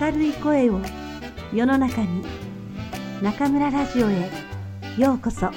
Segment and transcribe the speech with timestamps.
[0.00, 0.80] 明るい声を
[1.52, 2.24] 世の中に
[3.22, 4.30] 中村ラジオへ
[4.98, 5.50] ようこそ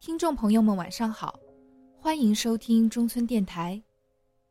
[0.00, 1.34] 听众朋友们，晚上好，
[1.98, 3.82] 欢迎收听中村电台。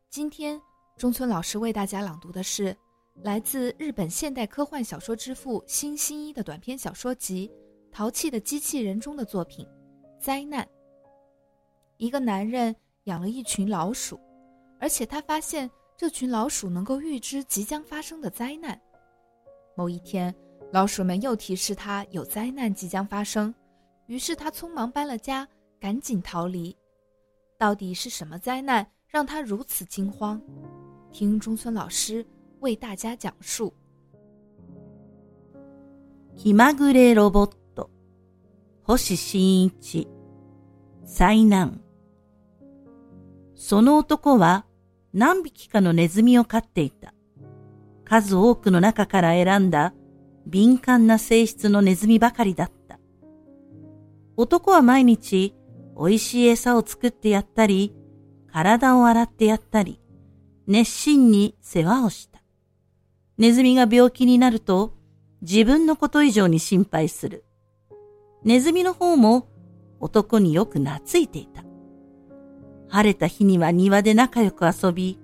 [0.10, 0.60] 今天，
[0.98, 2.76] 中村老师为大家朗读的是
[3.22, 7.50] 来自日本现代科幻小说之父新新一的短篇小说集《
[7.96, 9.66] 淘气的机器人》中的作品《
[10.20, 10.66] 灾难》。
[11.98, 12.76] 一个男人
[13.06, 14.20] 养了一群老鼠，
[14.80, 18.80] 而且他发现这群老鼠能够预知即将发生的灾难。
[19.76, 20.34] 某一天，
[20.72, 23.54] 老鼠们又提示他有灾难即将发生，
[24.08, 25.48] 于是他匆忙搬了家，
[25.80, 26.76] 赶紧逃离。
[27.58, 30.42] 到底是什么灾难让他如此惊慌？
[31.12, 32.26] 听中村老师
[32.60, 33.74] 为大家讲述。
[36.36, 37.88] 気まぐれロボット、
[38.86, 40.08] 星新一、
[41.06, 41.80] 災難。
[43.59, 44.65] その男は
[45.13, 47.13] 何匹かのネズミを飼っていた。
[48.05, 49.93] 数多くの中から選んだ
[50.47, 53.01] 敏感な性質のネズミばかりだった。
[54.37, 55.57] 男は毎日
[55.99, 57.93] 美味しい餌を作ってやったり、
[58.47, 60.01] 体を洗ってやったり、
[60.69, 62.41] 熱心に世話をした。
[63.39, 64.95] ネズミが病気になると
[65.43, 67.45] 自分のこと以上に心配する。
[68.45, 69.49] ネズミの方も
[69.99, 71.68] 男によく懐いていた。
[72.89, 75.19] 晴れた日には庭で仲良く遊び、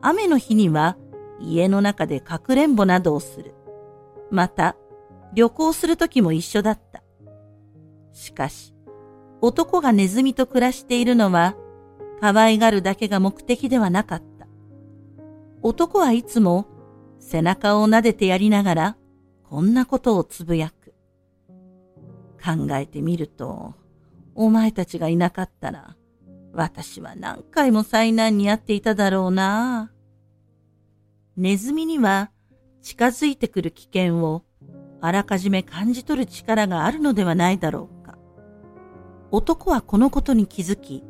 [0.00, 0.96] 雨の日には
[1.40, 3.54] 家の中でかくれんぼなどをする。
[4.30, 4.76] また、
[5.34, 7.02] 旅行するときも一緒だった。
[8.12, 8.74] しかし、
[9.40, 11.56] 男がネズミと暮らしているのは、
[12.20, 14.46] 可愛がるだけが目的ではなかった。
[15.62, 16.66] 男はいつも
[17.18, 18.96] 背中を撫でてやりながら、
[19.48, 20.94] こんなことをつぶやく。
[22.42, 23.74] 考えてみると、
[24.34, 25.96] お前たちがいなかったら、
[26.52, 29.90] 私は何回も災難に遭っていただろうな。
[31.36, 32.30] ネズミには
[32.82, 34.44] 近づいてくる危険を
[35.00, 38.18] あらかじめ感じ取る力があるのではないだろうか。
[39.30, 41.02] 男はこのことに気づき、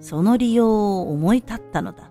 [0.00, 2.10] その利用を思い立ったのだ。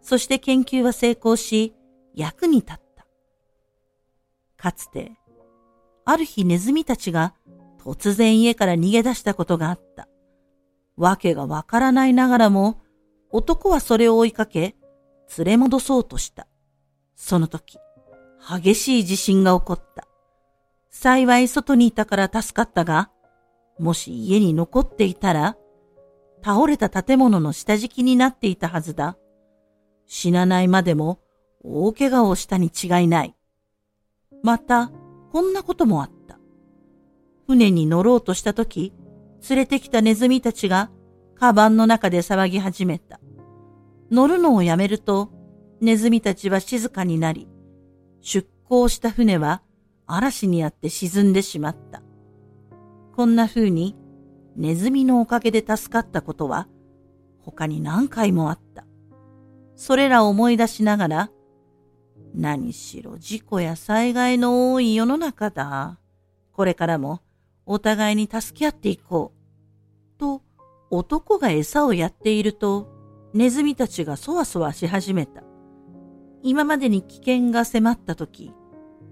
[0.00, 1.74] そして研究は成功し、
[2.14, 3.06] 役に立った。
[4.56, 5.12] かつて、
[6.04, 7.34] ある日ネズミたちが
[7.82, 10.08] 突然家から逃げ出したことがあった。
[10.96, 12.80] わけがわからないながらも、
[13.30, 14.76] 男はそれを追いかけ、
[15.38, 16.46] 連れ戻そうとした。
[17.14, 17.78] その時、
[18.48, 20.06] 激しい地震が起こった。
[20.90, 23.10] 幸い外にいたから助かったが、
[23.78, 25.56] もし家に残っていたら、
[26.42, 29.18] 倒れた建物の下敷きになっていたはずだ。
[30.06, 31.18] 死なないまでも
[31.64, 33.34] 大怪我をしたに違いない。
[34.42, 34.90] また、
[35.32, 36.38] こんなこともあった。
[37.46, 38.92] 船に乗ろうとしたとき、
[39.48, 40.90] 連れてきたネズミたちが、
[41.34, 43.20] カバンの中で騒ぎ始めた。
[44.10, 45.30] 乗るのをやめると、
[45.80, 47.48] ネズミたちは静かになり、
[48.20, 49.62] 出港した船は
[50.06, 52.02] 嵐にあって沈んでしまった。
[53.14, 53.96] こんな風に、
[54.56, 56.68] ネズミのおかげで助かったことは、
[57.40, 58.84] 他に何回もあった。
[59.74, 61.30] それらを思い出しながら、
[62.34, 65.98] 何しろ事故や災害の多い世の中だ。
[66.52, 67.20] これからも
[67.66, 69.32] お互いに助け合っていこ
[70.16, 70.20] う。
[70.20, 70.40] と、
[70.88, 72.88] 男が餌をやっていると、
[73.34, 75.42] ネズミたちがそわそわし始めた。
[76.42, 78.54] 今までに危険が迫った時、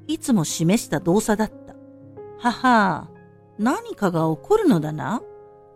[0.07, 1.75] いつも示した動作だった。
[2.39, 3.11] はは、
[3.59, 5.21] 何かが起こるのだな？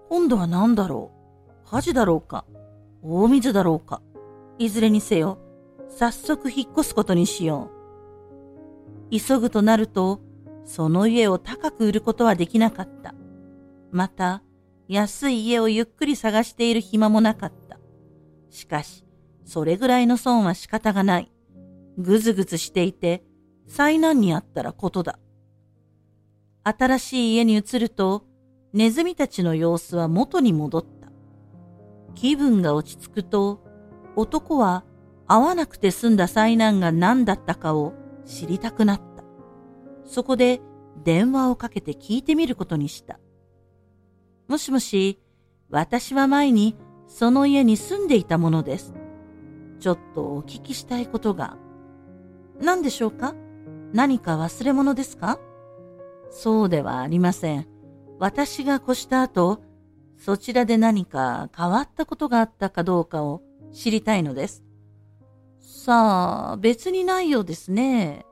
[0.09, 1.11] 今度は何だろ
[1.67, 1.69] う？
[1.69, 2.45] 火事だろうか？
[3.03, 4.01] 大水だろうか？
[4.59, 5.39] いずれにせよ、
[5.89, 7.71] 早速引っ越すことにしよ
[9.11, 9.19] う。
[9.19, 10.21] 急ぐとなると、
[10.69, 13.15] その家を高く売ることはできなかった。
[13.91, 14.43] また、
[14.87, 17.81] 安い家をゆっくり探している暇もなかった。
[18.51, 19.03] しかし、
[19.47, 21.33] それぐらいの損は仕方がない。
[21.97, 23.25] ぐずぐずしていて、
[23.67, 25.19] 災難にあったらことだ。
[26.65, 28.27] 新しい家に移ると、
[28.75, 31.09] ネズミたちの様子は元に戻った。
[32.15, 33.65] 気分が落ち着くと、
[34.17, 34.85] 男は
[35.27, 37.95] 会わなくて済んだ災難が何だったかを
[38.27, 39.08] 知りたくなった。
[40.09, 40.61] そこで
[41.05, 43.21] 電話をかけて聞いてみることにした。
[44.49, 45.21] もしもし、
[45.71, 46.77] 私は前に
[47.07, 48.95] その家に住んでいたものです。
[49.81, 51.59] ちょっとお聞きしたいことが。
[52.59, 53.35] 何でしょうか？
[53.93, 55.39] 何か忘れ物ですか？
[56.31, 57.67] そうではありません。
[58.19, 59.63] 私が越した後、
[60.17, 64.65] そちらで何か変わったことがあったかどうかを知りたいのです。
[65.61, 68.25] さあ、別にないようですね。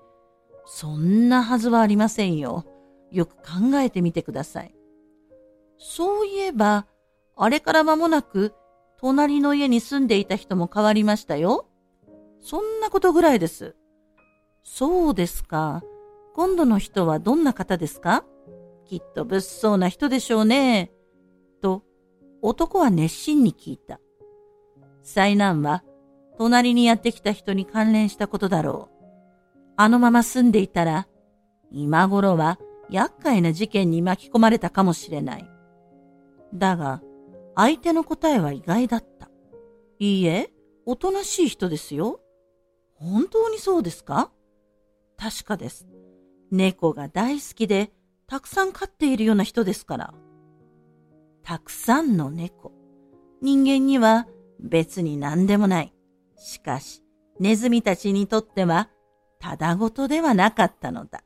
[0.67, 2.65] そんなはずはありませんよ。
[3.11, 4.75] よく考えてみてください。
[5.79, 6.87] そういえば、
[7.37, 8.53] あれから間もなく、
[8.99, 11.69] 隣の家に住んでいた人も変わりましたよ。
[12.41, 13.77] そんなことぐらいです。
[14.65, 15.83] そうですか。
[16.35, 18.25] 今度の人はどんな方ですか？
[18.85, 20.91] きっと物騒な人でしょうね。
[21.63, 21.83] と、
[22.43, 24.01] 男は熱心に聞いた。
[25.03, 25.85] 災難は、
[26.39, 28.96] 隣にやってきた人に関連したことだろう。
[29.77, 31.07] あのまま住んでいたら、
[31.71, 32.59] 今頃は
[32.91, 35.51] 厄介な事件に巻き込まれたかもしれない。
[36.55, 37.03] だが、
[37.55, 39.29] 相手の答えは意外だった。
[39.99, 40.53] いいえ、
[40.85, 42.21] おとなしい人ですよ。
[42.95, 44.31] 本当にそうですか？
[45.19, 45.87] 確かです。
[46.51, 47.91] 猫が大好きで、
[48.27, 50.15] たくさん飼っているような人ですから。
[51.43, 52.73] たくさんの猫。
[53.43, 54.27] 人間には
[54.61, 55.95] 別に何でもない。
[56.37, 57.03] しかし、
[57.41, 58.89] ネズミたちにとっては、
[59.39, 61.23] ただごとではなかったのだ。